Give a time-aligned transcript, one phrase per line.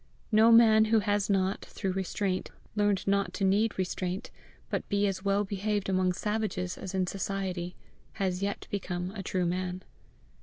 [0.31, 4.31] No man who has not, through restraint, learned not to need restraint,
[4.71, 7.75] but be as well behaved among savages as in society,
[8.13, 9.83] has yet become a true man.